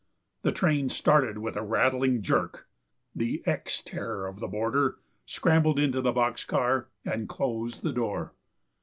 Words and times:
The 0.41 0.51
train 0.51 0.89
started 0.89 1.37
with 1.37 1.55
a 1.55 1.61
rattling 1.61 2.23
jerk. 2.23 2.67
The 3.13 3.43
ex 3.45 3.83
Terror 3.83 4.25
of 4.25 4.39
the 4.39 4.47
Border 4.47 4.97
scrambled 5.27 5.77
into 5.77 6.01
the 6.01 6.11
box 6.11 6.43
car 6.43 6.87
and 7.05 7.29
closed 7.29 7.83
the 7.83 7.93
door. 7.93 8.33